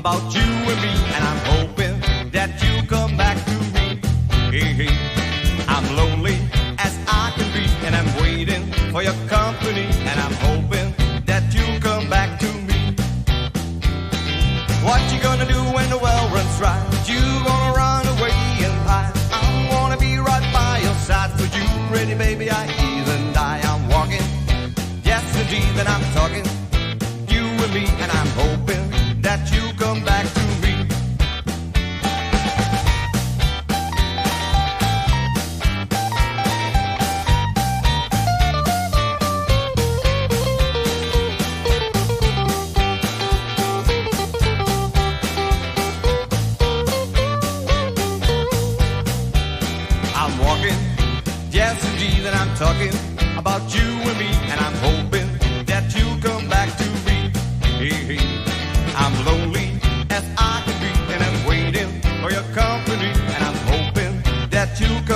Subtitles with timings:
[0.00, 1.94] about you and me, and I'm hoping
[2.30, 4.00] that you come back to me.
[4.54, 4.94] Hey, hey,
[5.68, 6.36] I'm lonely
[6.78, 10.88] as I can be, and I'm waiting for your company, and I'm hoping
[11.26, 12.96] that you'll come back to me.
[14.86, 16.78] What you gonna do when the well runs dry?
[17.04, 18.34] You gonna run away
[18.66, 19.12] and hide?
[19.30, 22.50] I wanna be right by your side for you, pretty baby.
[22.50, 23.60] I even die.
[23.70, 24.26] I'm walking,
[25.04, 26.49] yes indeed, that I'm talking.
[27.72, 28.90] Me, and I'm hoping
[29.22, 30.74] that you come back to me.
[50.16, 50.74] I'm walking,
[51.52, 52.92] yes indeed, and I'm talking
[53.38, 54.74] about you and me, and I'm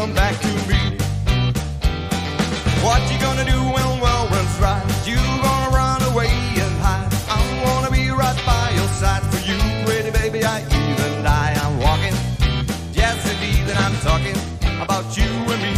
[0.00, 0.80] come back to me.
[2.82, 4.80] What you gonna do when well runs dry?
[5.04, 6.32] You gonna run away
[6.64, 7.12] and hide?
[7.28, 10.40] I wanna be right by your side for you, pretty baby.
[10.42, 11.52] I even die.
[11.62, 12.16] I'm walking.
[12.94, 14.36] Yes, indeed, and I'm talking
[14.80, 15.74] about you and me,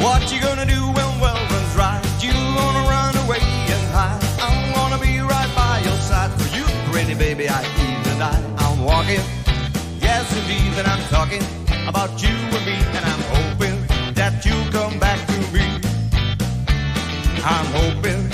[0.00, 2.00] What you gonna do when well runs dry?
[2.20, 3.40] You gonna run away
[3.74, 4.22] and hide?
[4.40, 7.48] I'm gonna be right by your side for you, pretty baby.
[7.48, 8.42] I even die.
[8.56, 9.20] I'm walking,
[10.00, 11.44] yes indeed, and I'm talking
[11.86, 13.76] about you and me, and I'm hoping
[14.14, 15.66] that you come back to me.
[17.44, 18.30] I'm hoping